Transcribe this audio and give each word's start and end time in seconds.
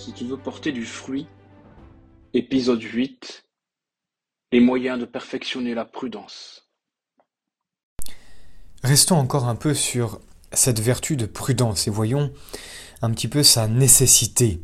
si 0.00 0.12
tu 0.14 0.24
veux 0.24 0.38
porter 0.38 0.72
du 0.72 0.86
fruit, 0.86 1.26
épisode 2.32 2.82
8, 2.82 3.44
les 4.52 4.60
moyens 4.60 4.98
de 4.98 5.04
perfectionner 5.04 5.74
la 5.74 5.84
prudence. 5.84 6.70
Restons 8.82 9.16
encore 9.16 9.46
un 9.46 9.56
peu 9.56 9.74
sur 9.74 10.20
cette 10.52 10.80
vertu 10.80 11.16
de 11.16 11.26
prudence 11.26 11.86
et 11.86 11.90
voyons 11.90 12.32
un 13.02 13.10
petit 13.10 13.28
peu 13.28 13.42
sa 13.42 13.68
nécessité. 13.68 14.62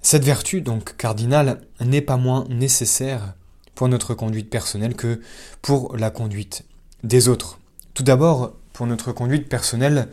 Cette 0.00 0.22
vertu, 0.22 0.62
donc 0.62 0.96
cardinale, 0.96 1.66
n'est 1.80 2.00
pas 2.00 2.16
moins 2.16 2.44
nécessaire 2.48 3.34
pour 3.74 3.88
notre 3.88 4.14
conduite 4.14 4.48
personnelle 4.48 4.94
que 4.94 5.20
pour 5.60 5.96
la 5.96 6.10
conduite 6.10 6.64
des 7.02 7.26
autres. 7.26 7.58
Tout 7.94 8.04
d'abord, 8.04 8.52
pour 8.72 8.86
notre 8.86 9.10
conduite 9.10 9.48
personnelle 9.48 10.08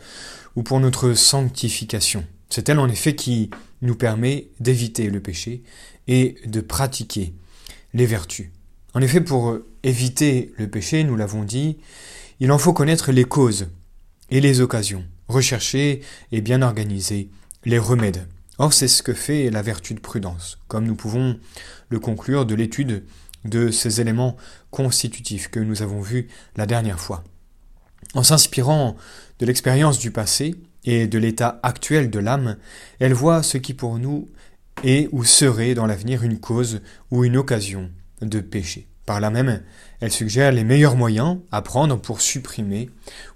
ou 0.56 0.64
pour 0.64 0.80
notre 0.80 1.12
sanctification. 1.12 2.24
C'est 2.50 2.68
elle 2.68 2.80
en 2.80 2.88
effet 2.88 3.14
qui 3.14 3.50
nous 3.82 3.94
permet 3.94 4.48
d'éviter 4.60 5.10
le 5.10 5.20
péché 5.20 5.62
et 6.08 6.36
de 6.46 6.60
pratiquer 6.60 7.34
les 7.94 8.06
vertus. 8.06 8.50
En 8.94 9.00
effet, 9.00 9.20
pour 9.20 9.58
éviter 9.82 10.52
le 10.56 10.68
péché, 10.68 11.04
nous 11.04 11.16
l'avons 11.16 11.44
dit, 11.44 11.78
il 12.40 12.52
en 12.52 12.58
faut 12.58 12.72
connaître 12.72 13.12
les 13.12 13.24
causes 13.24 13.68
et 14.30 14.40
les 14.40 14.60
occasions, 14.60 15.04
rechercher 15.28 16.00
et 16.32 16.40
bien 16.40 16.62
organiser 16.62 17.30
les 17.64 17.78
remèdes. 17.78 18.26
Or, 18.58 18.72
c'est 18.72 18.88
ce 18.88 19.02
que 19.02 19.12
fait 19.12 19.50
la 19.50 19.62
vertu 19.62 19.94
de 19.94 20.00
prudence, 20.00 20.58
comme 20.66 20.86
nous 20.86 20.96
pouvons 20.96 21.38
le 21.88 22.00
conclure 22.00 22.46
de 22.46 22.54
l'étude 22.54 23.04
de 23.44 23.70
ces 23.70 24.00
éléments 24.00 24.36
constitutifs 24.70 25.48
que 25.48 25.60
nous 25.60 25.82
avons 25.82 26.00
vus 26.00 26.28
la 26.56 26.66
dernière 26.66 27.00
fois. 27.00 27.22
En 28.14 28.22
s'inspirant 28.22 28.96
de 29.38 29.46
l'expérience 29.46 29.98
du 29.98 30.10
passé 30.10 30.54
et 30.86 31.06
de 31.06 31.18
l'état 31.18 31.60
actuel 31.62 32.10
de 32.10 32.18
l'âme, 32.18 32.56
elle 33.00 33.12
voit 33.12 33.42
ce 33.42 33.58
qui 33.58 33.74
pour 33.74 33.98
nous 33.98 34.30
est 34.84 35.08
ou 35.12 35.24
serait 35.24 35.74
dans 35.74 35.86
l'avenir 35.86 36.22
une 36.22 36.38
cause 36.38 36.80
ou 37.10 37.24
une 37.24 37.36
occasion 37.36 37.90
de 38.22 38.40
péché. 38.40 38.88
Par 39.04 39.20
là 39.20 39.30
même, 39.30 39.62
elle 40.00 40.10
suggère 40.10 40.50
les 40.50 40.64
meilleurs 40.64 40.96
moyens 40.96 41.38
à 41.52 41.62
prendre 41.62 41.96
pour 41.96 42.20
supprimer 42.20 42.90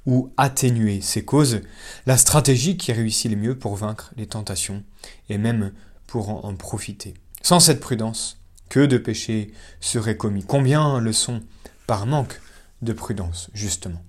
ou 0.07 0.33
atténuer 0.37 1.01
ces 1.01 1.25
causes, 1.25 1.61
la 2.07 2.17
stratégie 2.17 2.77
qui 2.77 2.93
réussit 2.93 3.31
le 3.31 3.37
mieux 3.37 3.59
pour 3.59 3.77
vaincre 3.77 4.13
les 4.17 4.27
tentations 4.27 4.83
et 5.29 5.39
même 5.39 5.73
pour 6.07 6.45
en 6.45 6.55
profiter. 6.57 7.15
Sans 7.43 7.61
cette 7.61 7.81
prudence, 7.81 8.39
que 8.69 8.85
de 8.85 8.99
péchés 8.99 9.53
seraient 9.81 10.17
commis 10.17 10.45
Combien 10.45 10.99
le 10.99 11.13
sont 11.13 11.41
par 11.87 12.07
manque 12.07 12.41
de 12.83 12.93
prudence, 12.93 13.51
justement 13.55 14.03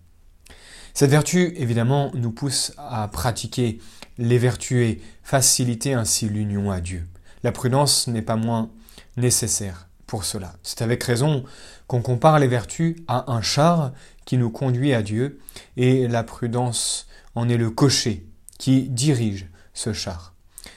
Cette 0.94 1.12
vertu, 1.12 1.54
évidemment, 1.56 2.12
nous 2.14 2.32
pousse 2.32 2.74
à 2.78 3.08
pratiquer 3.08 3.80
les 4.18 4.38
vertus 4.38 4.90
et 4.90 5.02
faciliter 5.24 5.94
ainsi 5.94 6.28
l'union 6.28 6.72
à 6.72 6.82
Dieu. 6.82 7.08
La 7.44 7.52
prudence 7.52 8.08
n'est 8.08 8.22
pas 8.22 8.36
moins 8.36 8.70
nécessaire 9.18 9.88
pour 10.06 10.26
cela. 10.26 10.54
C'est 10.64 10.82
avec 10.82 11.04
raison 11.04 11.44
qu'on 11.88 12.02
compare 12.02 12.40
les 12.40 12.48
vertus 12.48 12.98
à 13.08 13.32
un 13.32 13.42
char 13.42 13.94
qui 14.26 14.38
nous 14.38 14.50
conduit 14.50 14.94
à 14.94 15.02
Dieu, 15.02 15.40
et 15.78 16.08
la 16.08 16.24
prudence 16.24 17.08
en 17.36 17.50
est 17.50 17.58
le 17.58 17.72
cocher 17.72 18.26
qui 18.58 18.90
dirige 18.90 19.48
ce 19.74 19.94
char. 19.94 20.34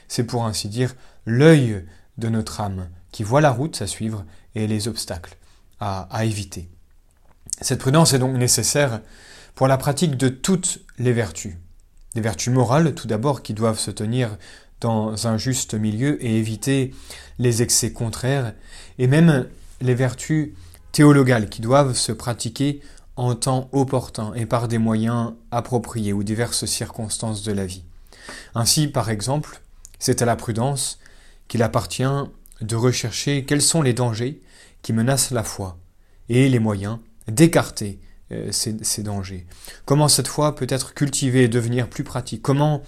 C'est 0.09 0.25
pour 0.25 0.45
ainsi 0.45 0.69
dire 0.69 0.95
l'œil 1.27 1.85
de 2.17 2.29
notre 2.29 2.61
âme 2.61 2.89
qui 3.11 3.23
voit 3.23 3.41
la 3.41 3.51
route 3.51 3.81
à 3.83 3.87
suivre 3.87 4.25
et 4.55 4.67
les 4.67 4.89
obstacles 4.89 5.37
à, 5.81 6.09
à 6.11 6.25
éviter. 6.25 6.69
Cette 7.61 7.81
prudence 7.81 8.13
est 8.13 8.19
donc 8.19 8.37
nécessaire 8.37 9.01
pour 9.55 9.69
la 9.69 9.77
pratique 9.77 10.17
de 10.17 10.29
toutes 10.29 10.81
les 10.99 11.13
vertus. 11.13 11.55
Des 12.15 12.21
vertus 12.21 12.53
morales, 12.53 12.95
tout 12.95 13.07
d'abord, 13.07 13.43
qui 13.43 13.55
doivent 13.55 13.79
se 13.79 13.91
tenir 13.91 14.37
dans 14.81 15.27
un 15.27 15.39
juste 15.39 15.75
milieu 15.75 16.23
et 16.25 16.39
éviter 16.39 16.93
les 17.39 17.63
excès 17.63 17.93
contraires, 17.93 18.55
et 18.99 19.07
même 19.07 19.49
les 19.81 19.95
vertus 19.95 20.53
théologales 20.93 21.49
qui 21.49 21.61
doivent 21.61 21.95
se 21.95 22.13
pratiquer 22.13 22.81
en 23.17 23.35
temps 23.35 23.69
opportun 23.73 24.33
et 24.35 24.47
par 24.47 24.69
des 24.69 24.79
moyens 24.79 25.35
appropriés 25.51 26.13
ou 26.13 26.23
diverses 26.23 26.67
circonstances 26.67 27.43
de 27.43 27.53
la 27.53 27.67
vie. 27.67 27.85
Ainsi, 28.55 28.89
par 28.89 29.11
exemple, 29.11 29.61
c'est 29.99 30.23
à 30.23 30.27
la 30.27 30.37
prudence 30.37 30.99
qu'il 31.49 31.63
appartient 31.63 32.03
de 32.61 32.77
rechercher 32.77 33.45
quels 33.45 33.63
sont 33.63 33.83
les 33.83 33.93
dangers 33.93 34.41
qui 34.83 34.93
menacent 34.93 35.31
la 35.31 35.45
foi 35.45 35.79
et 36.29 36.49
les 36.49 36.59
moyens 36.59 36.99
d'écarter 37.29 37.99
euh, 38.33 38.51
ces, 38.53 38.83
ces, 38.83 39.03
dangers. 39.03 39.47
Comment 39.85 40.09
cette 40.09 40.29
foi 40.29 40.55
peut 40.55 40.67
être 40.71 40.95
cultivée 40.95 41.45
et 41.45 41.49
devenir 41.49 41.89
plus 41.89 42.05
pratique? 42.05 42.41
Comment 42.41 42.83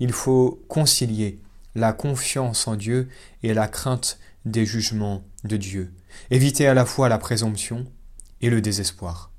il 0.00 0.12
faut 0.12 0.62
concilier 0.68 1.38
la 1.74 1.92
confiance 1.92 2.66
en 2.66 2.74
Dieu 2.74 3.08
et 3.42 3.52
la 3.52 3.68
crainte 3.68 4.18
des 4.46 4.64
jugements 4.64 5.22
de 5.44 5.58
Dieu? 5.58 5.92
Éviter 6.30 6.66
à 6.66 6.74
la 6.74 6.86
fois 6.86 7.08
la 7.10 7.18
présomption 7.18 7.86
et 8.40 8.48
le 8.48 8.62
désespoir. 8.62 9.30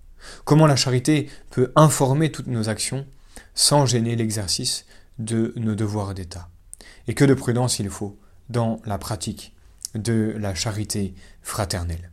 Comment 0.46 0.68
la 0.68 0.76
charité 0.76 1.30
peut 1.50 1.72
informer 1.76 2.32
toutes 2.32 2.48
nos 2.48 2.70
actions 2.70 3.08
sans 3.56 3.86
gêner 3.86 4.16
l'exercice 4.16 4.86
de 5.18 5.54
nos 5.56 5.76
devoirs 5.76 6.14
d'État? 6.14 6.50
Et 7.08 7.16
que 7.16 7.26
de 7.26 7.34
prudence 7.34 7.80
il 7.80 7.90
faut 7.90 8.20
dans 8.50 8.82
la 8.86 8.98
pratique 8.98 9.56
de 9.96 10.36
la 10.38 10.54
charité 10.54 11.16
fraternelle? 11.42 12.12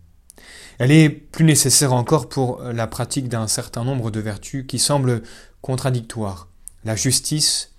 Elle 0.79 0.93
est 0.93 1.09
plus 1.09 1.45
nécessaire 1.45 1.93
encore 1.93 2.29
pour 2.29 2.63
la 2.63 2.87
pratique 2.87 3.29
d'un 3.29 3.49
certain 3.49 3.85
nombre 3.85 4.11
de 4.11 4.21
vertus 4.21 4.67
qui 4.67 4.79
semblent 4.79 5.23
contradictoires. 5.63 6.49
La 6.85 6.97
justice 6.97 7.73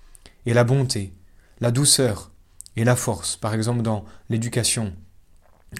et 0.46 0.54
la 0.54 0.64
bonté, 0.64 1.12
la 1.60 1.70
douceur 1.70 2.30
et 2.76 2.84
la 2.84 2.96
force, 2.96 3.36
par 3.36 3.54
exemple 3.54 3.82
dans 3.82 4.04
l'éducation, 4.28 4.92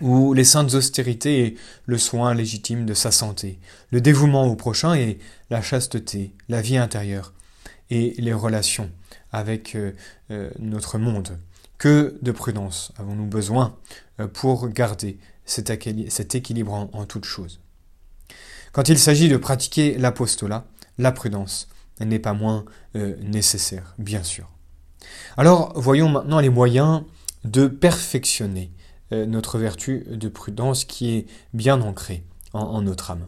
ou 0.00 0.34
les 0.34 0.44
saintes 0.44 0.74
austérités 0.74 1.46
et 1.46 1.56
le 1.86 1.98
soin 1.98 2.34
légitime 2.34 2.86
de 2.86 2.94
sa 2.94 3.10
santé, 3.10 3.58
le 3.90 4.00
dévouement 4.00 4.46
au 4.46 4.56
prochain 4.56 4.94
et 4.94 5.18
la 5.50 5.62
chasteté, 5.62 6.34
la 6.48 6.60
vie 6.60 6.76
intérieure 6.76 7.32
et 7.90 8.14
les 8.18 8.32
relations 8.32 8.90
avec 9.32 9.74
euh, 9.74 9.92
euh, 10.30 10.50
notre 10.58 10.98
monde. 10.98 11.38
Que 11.78 12.18
de 12.22 12.32
prudence 12.32 12.92
avons-nous 12.98 13.26
besoin 13.26 13.76
euh, 14.20 14.26
pour 14.26 14.68
garder 14.68 15.18
cet, 15.48 16.34
équilibre 16.34 16.72
en, 16.72 16.90
en 16.92 17.04
toutes 17.04 17.24
choses 17.24 17.60
Quand 18.72 18.88
il 18.88 18.98
s'agit 18.98 19.28
de 19.28 19.36
pratiquer 19.36 19.98
l'apostolat, 19.98 20.66
la 20.98 21.12
prudence 21.12 21.68
n'est 22.00 22.20
pas 22.20 22.32
moins 22.32 22.64
nécessaire, 22.94 23.94
bien 23.98 24.22
sûr. 24.22 24.48
Alors 25.36 25.72
voyons 25.74 26.08
maintenant 26.08 26.40
les 26.40 26.50
moyens 26.50 27.02
de 27.44 27.66
perfectionner 27.66 28.72
euh, 29.12 29.26
notre 29.26 29.58
vertu 29.58 30.04
de 30.10 30.28
prudence 30.28 30.84
qui 30.84 31.14
est 31.14 31.26
bien 31.54 31.80
ancrée 31.80 32.24
en, 32.52 32.82
notre 32.82 33.10
âme. 33.10 33.26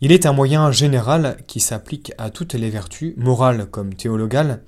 Il 0.00 0.12
est 0.12 0.26
un 0.26 0.32
moyen 0.32 0.70
général 0.70 1.38
qui 1.46 1.60
s'applique 1.60 2.12
à 2.18 2.30
toutes 2.30 2.54
les 2.54 2.70
vertus, 2.70 3.14
morales 3.16 3.66
comme 3.66 3.94
théologales, 3.94 4.62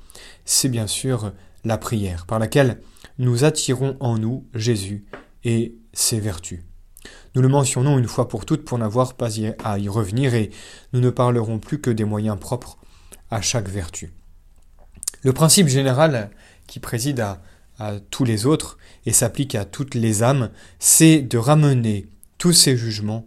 c'est 0.44 0.68
bien 0.68 0.86
sûr 0.86 1.32
la 1.64 1.78
prière, 1.78 2.26
par 2.26 2.38
laquelle 2.38 2.80
nous 3.18 3.44
attirons 3.44 3.96
en 4.00 4.18
nous 4.18 4.44
Jésus 4.54 5.04
et 5.44 5.74
ses 5.92 6.20
vertus. 6.20 6.60
Nous 7.34 7.42
le 7.42 7.48
mentionnons 7.48 7.98
une 7.98 8.08
fois 8.08 8.28
pour 8.28 8.44
toutes 8.44 8.64
pour 8.64 8.78
n'avoir 8.78 9.14
pas 9.14 9.28
à 9.64 9.78
y 9.78 9.88
revenir 9.88 10.34
et 10.34 10.50
nous 10.92 11.00
ne 11.00 11.10
parlerons 11.10 11.58
plus 11.58 11.80
que 11.80 11.90
des 11.90 12.04
moyens 12.04 12.38
propres 12.38 12.78
à 13.30 13.40
chaque 13.40 13.68
vertu. 13.68 14.12
Le 15.22 15.32
principe 15.32 15.68
général 15.68 16.30
qui 16.66 16.80
préside 16.80 17.20
à, 17.20 17.40
tous 18.10 18.24
les 18.24 18.44
autres 18.44 18.76
et 19.06 19.12
s'applique 19.12 19.54
à 19.54 19.64
toutes 19.64 19.94
les 19.94 20.22
âmes, 20.22 20.50
c'est 20.78 21.22
de 21.22 21.38
ramener 21.38 22.08
tous 22.36 22.52
ces 22.52 22.76
jugements 22.76 23.24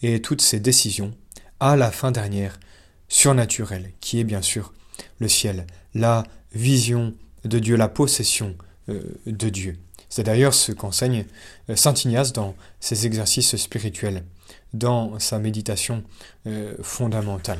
et 0.00 0.22
toutes 0.22 0.42
ces 0.42 0.60
décisions 0.60 1.12
à 1.58 1.74
la 1.74 1.90
fin 1.90 2.12
dernière 2.12 2.60
surnaturelle, 3.08 3.90
qui 4.00 4.20
est 4.20 4.24
bien 4.24 4.42
sûr 4.42 4.72
le 5.18 5.26
ciel, 5.26 5.66
la 5.92 6.22
vision 6.54 7.14
de 7.44 7.58
Dieu, 7.58 7.76
la 7.76 7.88
possession 7.88 8.56
euh, 8.88 9.02
de 9.26 9.48
Dieu. 9.48 9.76
C'est 10.08 10.22
d'ailleurs 10.22 10.54
ce 10.54 10.72
qu'enseigne 10.72 11.26
euh, 11.70 11.76
Saint 11.76 11.94
Ignace 11.94 12.32
dans 12.32 12.54
ses 12.80 13.06
exercices 13.06 13.56
spirituels, 13.56 14.24
dans 14.72 15.18
sa 15.18 15.38
méditation 15.38 16.04
euh, 16.46 16.74
fondamentale. 16.82 17.58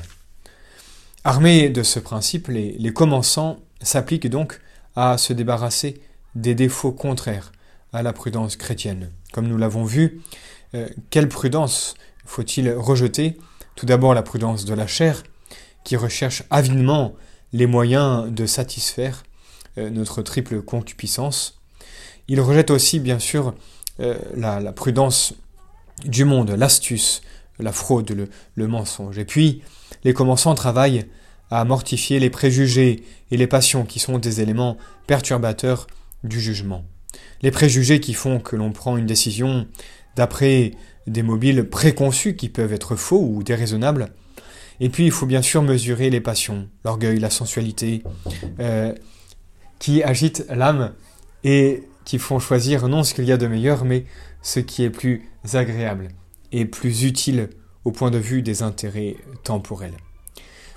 Armés 1.25 1.69
de 1.69 1.83
ce 1.83 1.99
principe, 1.99 2.49
les, 2.49 2.93
commençants 2.93 3.59
s'appliquent 3.83 4.31
donc 4.31 4.61
à 4.95 5.19
se 5.19 5.33
débarrasser 5.33 6.01
des 6.37 6.55
défauts 6.55 6.93
contraires 6.93 7.51
à 7.93 8.03
la 8.03 8.13
prudence 8.13 8.57
chrétienne. 8.57 9.11
Comme 9.33 9.49
nous 9.49 9.59
l'avons 9.59 9.85
vu, 9.85 10.23
euh, 10.75 10.89
quelle 11.11 11.29
prudence 11.29 11.95
faut-il 12.25 12.71
rejeter? 12.73 13.39
Tout 13.75 13.87
d'abord 13.87 14.15
la 14.15 14.23
prudence 14.23 14.65
de 14.65 14.75
la 14.75 14.87
chair, 14.87 15.23
qui 15.85 15.97
recherche 15.97 16.45
avidement 16.51 17.15
les 17.53 17.67
moyens 17.67 18.31
de 18.33 18.47
satisfaire 18.47 19.25
notre 19.77 20.23
triple 20.23 20.63
concupiscence. 20.63 21.56
Il 22.29 22.41
rejette 22.41 22.71
aussi, 22.71 23.01
bien 23.01 23.19
sûr, 23.19 23.55
euh, 24.01 24.17
la, 24.35 24.73
prudence 24.73 25.35
du 26.05 26.25
monde, 26.25 26.51
l'astuce, 26.51 27.23
la 27.59 27.73
fraude, 27.73 28.11
le, 28.11 28.29
le 28.55 28.67
mensonge. 28.67 29.19
Et 29.19 29.25
puis, 29.25 29.63
les 30.05 30.13
commençants 30.13 30.55
travaillent 30.55 31.07
à 31.51 31.65
mortifier 31.65 32.19
les 32.19 32.31
préjugés 32.31 33.05
et 33.31 33.37
les 33.37 33.47
passions 33.47 33.85
qui 33.85 33.99
sont 33.99 34.19
des 34.19 34.41
éléments 34.41 34.77
perturbateurs 35.07 35.87
du 36.25 36.41
jugement. 36.41 36.85
les 37.43 37.51
préjugés 37.51 38.01
qui 38.01 38.15
font 38.15 38.41
que 38.41 38.57
l'on 38.57 38.73
prend 38.73 38.97
une 38.97 39.07
décision 39.07 39.67
d'après 40.17 40.73
des 41.07 41.23
mobiles 41.23 41.69
préconçus 41.69 42.35
qui 42.35 42.49
peuvent 42.49 42.73
être 42.73 42.97
faux 42.97 43.21
ou 43.21 43.43
déraisonnables. 43.43 44.09
Et 44.81 44.89
puis 44.89 45.05
il 45.05 45.11
faut 45.11 45.27
bien 45.27 45.43
sûr 45.43 45.63
mesurer 45.63 46.11
les 46.11 46.21
passions, 46.21 46.69
l'orgueil, 46.85 47.19
la 47.19 47.31
sensualité, 47.31 48.03
euh, 48.61 48.93
qui 49.79 50.03
agitent 50.03 50.47
l'âme 50.51 50.93
et 51.45 51.85
qui 52.07 52.19
font 52.19 52.39
choisir 52.39 52.89
non 52.89 53.05
ce 53.05 53.13
qu'il 53.13 53.25
y 53.25 53.33
a 53.33 53.37
de 53.37 53.47
meilleur, 53.47 53.85
mais 53.85 54.07
ce 54.41 54.61
qui 54.61 54.85
est 54.85 54.91
plus 54.91 55.29
agréable 55.53 56.09
et 56.53 56.65
plus 56.65 57.03
utile 57.05 57.51
au 57.85 57.93
point 57.93 58.11
de 58.11 58.19
vue 58.19 58.41
des 58.41 58.63
intérêts 58.63 59.17
temporels. 59.45 59.97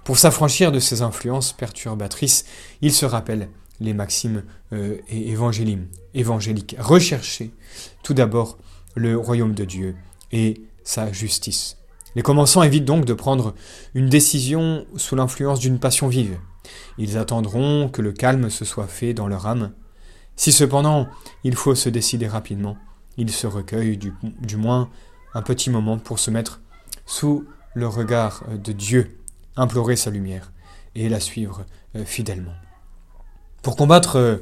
Pour 0.04 0.18
s'affranchir 0.18 0.72
de 0.74 0.80
ces 0.80 1.02
influences 1.02 1.54
perturbatrices, 1.54 2.46
il 2.82 2.92
se 2.92 3.06
rappelle 3.06 3.50
les 3.80 3.94
maximes 3.94 4.44
euh, 4.74 4.98
évangéliques. 5.10 6.76
Rechercher 6.80 7.52
tout 8.04 8.14
d'abord 8.14 8.58
le 8.96 9.16
royaume 9.16 9.54
de 9.54 9.66
Dieu 9.66 9.96
et 10.32 10.64
sa 10.84 11.12
justice. 11.14 11.78
Les 12.16 12.24
commençants 12.24 12.64
évitent 12.64 12.86
donc 12.86 13.06
de 13.06 13.14
prendre 13.14 13.54
une 13.94 14.10
décision 14.10 14.86
sous 14.98 15.16
l'influence 15.16 15.60
d'une 15.60 15.80
passion 15.80 16.08
vive. 16.08 16.40
Ils 16.98 17.18
attendront 17.18 17.88
que 17.88 18.02
le 18.02 18.12
calme 18.12 18.50
se 18.50 18.66
soit 18.66 18.88
fait 18.88 19.14
dans 19.14 19.28
leur 19.28 19.46
âme. 19.46 19.72
Si 20.40 20.54
cependant 20.54 21.10
il 21.44 21.54
faut 21.54 21.76
se 21.76 21.90
décider 21.90 22.26
rapidement, 22.26 22.78
ils 23.18 23.30
se 23.30 23.46
recueillent 23.46 23.98
du, 23.98 24.56
moins 24.56 24.90
un 25.34 25.42
petit 25.42 25.70
moment 25.70 25.98
pour 25.98 26.18
se 26.18 26.32
mettre 26.32 26.62
sous 27.06 27.46
le 27.74 27.90
regard 27.90 28.46
de 28.48 28.72
Dieu, 28.72 29.20
implorer 29.58 29.98
sa 29.98 30.12
lumière 30.12 30.54
et 30.96 31.10
la 31.10 31.20
suivre 31.20 31.66
euh, 31.98 32.06
fidèlement. 32.06 32.54
Pour 33.64 33.76
combattre 33.76 34.16
euh, 34.16 34.38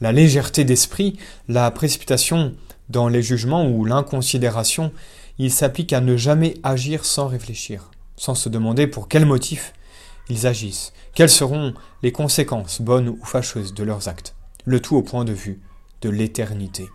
la 0.00 0.10
légèreté 0.10 0.64
d'esprit, 0.64 1.16
la 1.46 1.70
précipitation 1.70 2.52
dans 2.88 3.06
les 3.06 3.22
jugements 3.22 3.68
ou 3.68 3.84
l'inconsidération, 3.84 4.92
il 5.38 5.52
s'applique 5.52 5.92
à 5.92 6.00
ne 6.00 6.16
jamais 6.16 6.54
agir 6.64 7.04
sans 7.04 7.28
réfléchir, 7.28 7.92
sans 8.16 8.34
se 8.34 8.48
demander 8.48 8.88
pour 8.88 9.06
quel 9.06 9.24
motif 9.24 9.74
ils 10.28 10.48
agissent, 10.48 10.92
quelles 11.14 11.30
seront 11.30 11.72
les 12.02 12.10
conséquences, 12.10 12.82
bonnes 12.82 13.10
ou 13.10 13.24
fâcheuses, 13.24 13.74
de 13.74 13.84
leurs 13.84 14.08
actes, 14.08 14.35
le 14.66 14.80
tout 14.80 14.96
au 14.96 15.02
point 15.02 15.24
de 15.24 15.32
vue 15.32 15.60
de 16.02 16.10
l'éternité. 16.10 16.86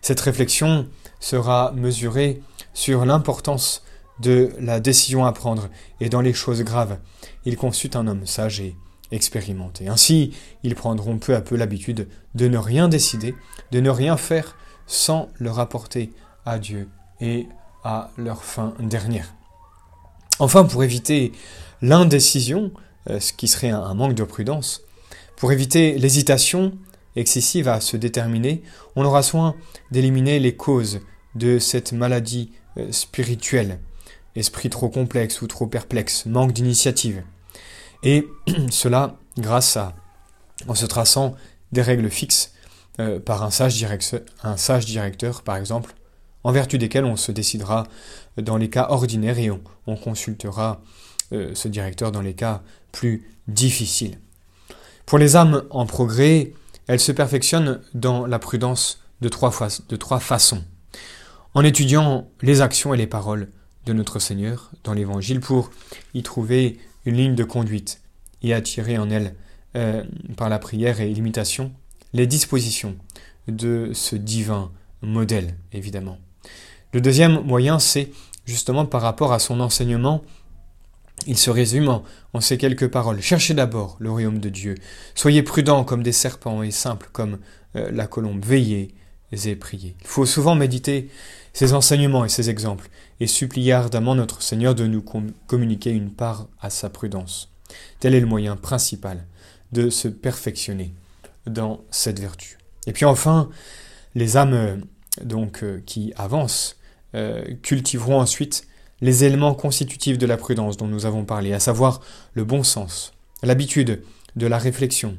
Cette 0.00 0.20
réflexion 0.20 0.86
sera 1.18 1.72
mesurée 1.72 2.40
sur 2.72 3.04
l'importance 3.04 3.82
de 4.20 4.52
la 4.60 4.78
décision 4.78 5.24
à 5.24 5.32
prendre 5.32 5.68
et 6.00 6.08
dans 6.08 6.20
les 6.20 6.32
choses 6.32 6.62
graves. 6.62 6.98
Il 7.44 7.56
consulte 7.56 7.96
un 7.96 8.06
homme 8.06 8.26
sage 8.26 8.60
et 8.60 8.76
expérimenté. 9.10 9.88
Ainsi, 9.88 10.32
ils 10.62 10.74
prendront 10.74 11.18
peu 11.18 11.34
à 11.34 11.40
peu 11.40 11.56
l'habitude 11.56 12.08
de 12.34 12.48
ne 12.48 12.58
rien 12.58 12.88
décider, 12.88 13.34
de 13.72 13.80
ne 13.80 13.90
rien 13.90 14.16
faire 14.16 14.56
sans 14.86 15.28
le 15.38 15.50
rapporter 15.50 16.12
à 16.44 16.58
Dieu 16.58 16.88
et 17.20 17.48
à 17.84 18.10
leur 18.16 18.44
fin 18.44 18.74
dernière. 18.80 19.34
Enfin, 20.38 20.64
pour 20.64 20.84
éviter 20.84 21.32
l'indécision, 21.82 22.70
euh, 23.10 23.18
ce 23.18 23.32
qui 23.32 23.48
serait 23.48 23.70
un 23.70 23.94
manque 23.94 24.14
de 24.14 24.24
prudence, 24.24 24.82
pour 25.36 25.52
éviter 25.52 25.98
l'hésitation 25.98 26.72
excessive 27.18 27.68
à 27.68 27.80
se 27.80 27.96
déterminer, 27.96 28.62
on 28.96 29.04
aura 29.04 29.22
soin 29.22 29.54
d'éliminer 29.90 30.38
les 30.38 30.54
causes 30.56 31.00
de 31.34 31.58
cette 31.58 31.92
maladie 31.92 32.52
euh, 32.78 32.90
spirituelle, 32.92 33.80
esprit 34.36 34.70
trop 34.70 34.88
complexe 34.88 35.42
ou 35.42 35.46
trop 35.46 35.66
perplexe, 35.66 36.26
manque 36.26 36.52
d'initiative. 36.52 37.22
Et 38.02 38.26
cela 38.70 39.16
grâce 39.36 39.76
à, 39.76 39.94
en 40.66 40.74
se 40.74 40.86
traçant 40.86 41.34
des 41.72 41.82
règles 41.82 42.10
fixes 42.10 42.52
euh, 43.00 43.20
par 43.20 43.42
un 43.42 43.50
sage, 43.50 43.84
un 44.42 44.56
sage 44.56 44.86
directeur, 44.86 45.42
par 45.42 45.56
exemple, 45.56 45.94
en 46.44 46.52
vertu 46.52 46.78
desquelles 46.78 47.04
on 47.04 47.16
se 47.16 47.32
décidera 47.32 47.84
dans 48.36 48.56
les 48.56 48.70
cas 48.70 48.86
ordinaires 48.90 49.38
et 49.38 49.50
on, 49.50 49.96
consultera 49.96 50.80
euh, 51.32 51.50
ce 51.54 51.68
directeur 51.68 52.12
dans 52.12 52.20
les 52.20 52.34
cas 52.34 52.62
plus 52.92 53.28
difficiles. 53.48 54.18
Pour 55.06 55.18
les 55.18 55.36
âmes 55.36 55.64
en 55.70 55.86
progrès, 55.86 56.52
elles 56.88 57.00
se 57.00 57.12
perfectionnent 57.12 57.80
dans 57.94 58.26
la 58.26 58.38
prudence 58.38 59.04
de 59.20 59.28
trois, 59.28 59.52
de 59.88 59.96
trois 59.96 60.20
façons. 60.20 60.64
En 61.54 61.62
étudiant 61.62 62.28
les 62.42 62.60
actions 62.60 62.92
et 62.92 62.96
les 62.96 63.06
paroles 63.06 63.48
de 63.86 63.92
notre 63.92 64.18
Seigneur 64.18 64.70
dans 64.84 64.94
l'Évangile 64.94 65.40
pour 65.40 65.70
y 66.14 66.22
trouver 66.22 66.78
une 67.06 67.16
ligne 67.16 67.34
de 67.34 67.44
conduite 67.44 68.00
et 68.42 68.54
attirer 68.54 68.98
en 68.98 69.10
elle, 69.10 69.34
euh, 69.76 70.02
par 70.36 70.48
la 70.48 70.58
prière 70.58 71.00
et 71.00 71.12
l'imitation, 71.12 71.72
les 72.12 72.26
dispositions 72.26 72.96
de 73.48 73.90
ce 73.92 74.16
divin 74.16 74.70
modèle, 75.02 75.56
évidemment. 75.72 76.18
Le 76.92 77.00
deuxième 77.00 77.40
moyen, 77.42 77.78
c'est 77.78 78.10
justement 78.46 78.86
par 78.86 79.02
rapport 79.02 79.32
à 79.32 79.38
son 79.38 79.60
enseignement, 79.60 80.22
il 81.26 81.36
se 81.36 81.50
résume 81.50 82.00
en, 82.32 82.40
ces 82.40 82.58
quelques 82.58 82.88
paroles. 82.88 83.20
Cherchez 83.20 83.54
d'abord 83.54 83.96
le 83.98 84.10
royaume 84.10 84.38
de 84.38 84.48
Dieu. 84.48 84.76
Soyez 85.14 85.42
prudents 85.42 85.84
comme 85.84 86.02
des 86.02 86.12
serpents 86.12 86.62
et 86.62 86.70
simples 86.70 87.08
comme 87.12 87.38
euh, 87.76 87.90
la 87.90 88.06
colombe. 88.06 88.44
Veillez 88.44 88.94
et 89.32 89.56
priez. 89.56 89.96
Il 90.00 90.06
faut 90.06 90.26
souvent 90.26 90.54
méditer 90.54 91.10
ces 91.52 91.74
enseignements 91.74 92.24
et 92.24 92.28
ces 92.28 92.50
exemples 92.50 92.88
et 93.20 93.26
supplier 93.26 93.72
ardemment 93.72 94.14
notre 94.14 94.42
Seigneur 94.42 94.74
de 94.74 94.86
nous 94.86 95.04
communiquer 95.46 95.90
une 95.90 96.10
part 96.10 96.46
à 96.60 96.70
sa 96.70 96.88
prudence. 96.88 97.52
Tel 98.00 98.14
est 98.14 98.20
le 98.20 98.26
moyen 98.26 98.56
principal 98.56 99.26
de 99.72 99.90
se 99.90 100.08
perfectionner 100.08 100.94
dans 101.46 101.82
cette 101.90 102.20
vertu. 102.20 102.58
Et 102.86 102.92
puis 102.92 103.04
enfin, 103.04 103.50
les 104.14 104.36
âmes 104.36 104.54
euh, 104.54 104.76
donc 105.22 105.62
euh, 105.62 105.82
qui 105.84 106.12
avancent 106.16 106.76
cultiveront 107.62 108.20
ensuite 108.20 108.68
les 109.00 109.24
éléments 109.24 109.54
constitutifs 109.54 110.18
de 110.18 110.26
la 110.26 110.36
prudence 110.36 110.76
dont 110.76 110.86
nous 110.86 111.06
avons 111.06 111.24
parlé, 111.24 111.52
à 111.52 111.60
savoir 111.60 112.00
le 112.34 112.44
bon 112.44 112.62
sens, 112.62 113.12
l'habitude 113.42 114.02
de 114.36 114.46
la 114.46 114.58
réflexion, 114.58 115.18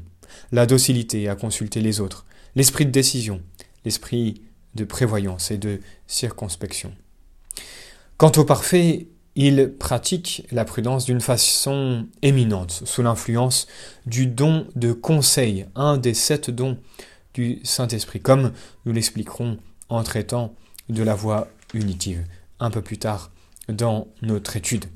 la 0.52 0.66
docilité 0.66 1.28
à 1.28 1.36
consulter 1.36 1.80
les 1.80 2.00
autres, 2.00 2.26
l'esprit 2.54 2.86
de 2.86 2.90
décision, 2.90 3.40
l'esprit 3.84 4.42
de 4.74 4.84
prévoyance 4.84 5.50
et 5.50 5.58
de 5.58 5.80
circonspection. 6.06 6.92
Quant 8.16 8.32
au 8.36 8.44
parfait, 8.44 9.08
il 9.36 9.72
pratique 9.78 10.46
la 10.50 10.64
prudence 10.64 11.06
d'une 11.06 11.20
façon 11.20 12.06
éminente, 12.22 12.82
sous 12.84 13.02
l'influence 13.02 13.66
du 14.06 14.26
don 14.26 14.66
de 14.74 14.92
conseil, 14.92 15.66
un 15.74 15.96
des 15.96 16.14
sept 16.14 16.50
dons 16.50 16.78
du 17.32 17.60
Saint-Esprit, 17.62 18.20
comme 18.20 18.52
nous 18.84 18.92
l'expliquerons 18.92 19.58
en 19.88 20.02
traitant 20.02 20.54
de 20.88 21.02
la 21.02 21.14
voie 21.14 21.48
unitive 21.74 22.24
un 22.58 22.70
peu 22.70 22.82
plus 22.82 22.98
tard 22.98 23.30
dans 23.68 24.08
notre 24.22 24.56
étude. 24.56 24.86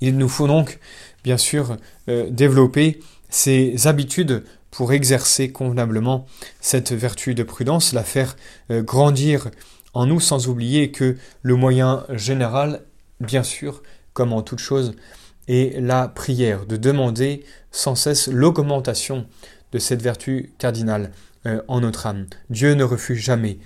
Il 0.00 0.18
nous 0.18 0.28
faut 0.28 0.48
donc, 0.48 0.80
bien 1.22 1.36
sûr, 1.36 1.76
euh, 2.08 2.28
développer 2.28 3.00
ces 3.30 3.86
habitudes 3.86 4.44
pour 4.70 4.92
exercer 4.92 5.52
convenablement 5.52 6.26
cette 6.60 6.92
vertu 6.92 7.34
de 7.34 7.42
prudence, 7.42 7.92
la 7.92 8.02
faire 8.02 8.36
euh, 8.70 8.82
grandir 8.82 9.50
en 9.94 10.06
nous 10.06 10.18
sans 10.18 10.48
oublier 10.48 10.90
que 10.90 11.16
le 11.42 11.54
moyen 11.54 12.04
général, 12.10 12.82
bien 13.20 13.42
sûr, 13.42 13.82
comme 14.12 14.32
en 14.32 14.42
toute 14.42 14.58
chose, 14.58 14.96
est 15.46 15.80
la 15.80 16.08
prière, 16.08 16.66
de 16.66 16.76
demander 16.76 17.44
sans 17.70 17.94
cesse 17.94 18.28
l'augmentation 18.28 19.26
de 19.70 19.78
cette 19.78 20.02
vertu 20.02 20.52
cardinale 20.58 21.12
euh, 21.46 21.62
en 21.68 21.80
notre 21.80 22.06
âme. 22.06 22.26
Dieu 22.50 22.74
ne 22.74 22.84
refuse 22.84 23.18
jamais 23.18 23.58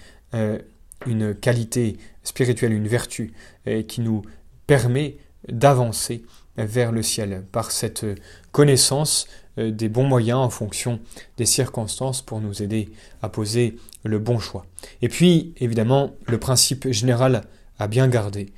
une 1.04 1.34
qualité 1.34 1.96
spirituelle, 2.22 2.72
une 2.72 2.88
vertu 2.88 3.32
euh, 3.66 3.82
qui 3.82 4.00
nous 4.00 4.22
permet 4.66 5.16
d'avancer 5.48 6.24
vers 6.56 6.90
le 6.90 7.02
ciel 7.02 7.44
par 7.52 7.70
cette 7.70 8.06
connaissance 8.50 9.26
des 9.58 9.88
bons 9.88 10.04
moyens 10.04 10.38
en 10.38 10.50
fonction 10.50 11.00
des 11.36 11.44
circonstances 11.44 12.22
pour 12.22 12.40
nous 12.40 12.62
aider 12.62 12.88
à 13.22 13.28
poser 13.28 13.76
le 14.04 14.18
bon 14.18 14.38
choix. 14.38 14.64
Et 15.02 15.08
puis, 15.08 15.52
évidemment, 15.58 16.14
le 16.26 16.38
principe 16.38 16.90
général 16.90 17.42
à 17.78 17.88
bien 17.88 18.08
garder 18.08 18.52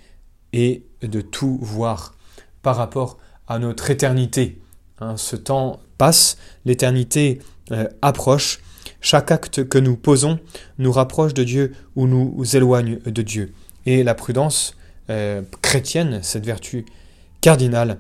est 0.53 0.83
de 1.03 1.21
tout 1.21 1.59
voir 1.61 2.15
par 2.63 2.77
rapport 2.77 3.19
à 3.47 3.59
notre 3.59 3.91
éternité. 3.91 4.59
Hein, 5.01 5.17
ce 5.17 5.37
temps 5.37 5.81
passe, 5.97 6.39
l'éternité 6.65 7.41
euh, 7.73 7.89
approche, 8.03 8.61
chaque 9.01 9.31
acte 9.31 9.69
que 9.69 9.79
nous 9.79 9.97
posons 9.97 10.39
nous 10.79 10.93
rapproche 10.93 11.35
de 11.35 11.45
Dieu 11.45 11.75
ou 11.97 12.07
nous 12.07 12.45
éloigne 12.57 12.99
de 12.99 13.23
Dieu. 13.23 13.53
Et 13.87 14.03
la 14.03 14.15
prudence 14.15 14.77
euh, 15.11 15.43
chrétienne, 15.63 16.21
cette 16.23 16.45
vertu 16.45 16.85
cardinale, 17.41 17.99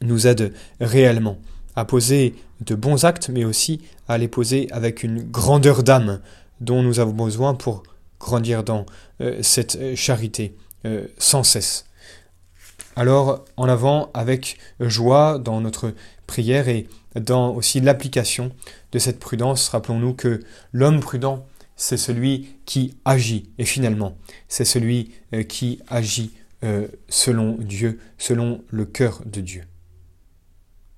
nous 0.00 0.26
aide 0.26 0.52
réellement 0.80 1.38
à 1.76 1.84
poser 1.84 2.34
de 2.64 2.74
bons 2.74 3.04
actes, 3.04 3.28
mais 3.28 3.44
aussi 3.44 3.82
à 4.08 4.18
les 4.18 4.28
poser 4.28 4.68
avec 4.72 5.02
une 5.02 5.22
grandeur 5.22 5.82
d'âme, 5.82 6.20
dont 6.60 6.82
nous 6.82 7.00
avons 7.00 7.12
besoin 7.12 7.54
pour 7.54 7.82
grandir 8.18 8.62
dans 8.64 8.86
euh, 9.20 9.38
cette 9.42 9.76
euh, 9.76 9.96
charité 9.96 10.56
sans 11.16 11.44
cesse. 11.44 11.84
Alors 12.96 13.44
en 13.56 13.68
avant 13.68 14.10
avec 14.14 14.58
joie 14.80 15.38
dans 15.38 15.60
notre 15.60 15.94
prière 16.26 16.68
et 16.68 16.88
dans 17.14 17.54
aussi 17.54 17.80
l'application 17.80 18.52
de 18.92 18.98
cette 18.98 19.18
prudence, 19.18 19.68
rappelons-nous 19.68 20.14
que 20.14 20.40
l'homme 20.72 21.00
prudent 21.00 21.46
c'est 21.74 21.96
celui 21.96 22.48
qui 22.64 22.94
agit. 23.04 23.50
Et 23.58 23.64
finalement, 23.64 24.16
c'est 24.46 24.64
celui 24.64 25.10
qui 25.48 25.80
agit 25.88 26.32
selon 27.08 27.56
Dieu, 27.58 27.98
selon 28.18 28.62
le 28.70 28.84
cœur 28.84 29.22
de 29.26 29.40
Dieu. 29.40 29.64